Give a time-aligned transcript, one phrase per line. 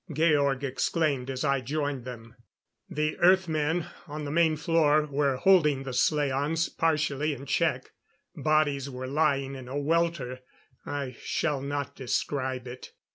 [0.11, 2.35] Georg exclaimed as I joined them.
[2.89, 7.91] The Earth men on the main floor were holding the slaans partially in check.
[8.35, 10.39] Bodies were lying in a welter
[10.87, 12.93] I shall not describe it.